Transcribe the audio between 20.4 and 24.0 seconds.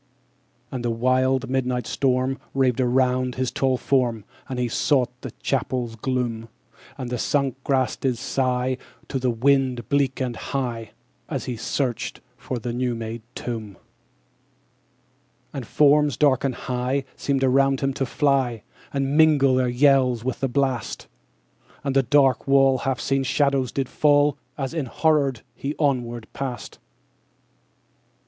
blast: And on the dark wall Half seen shadows did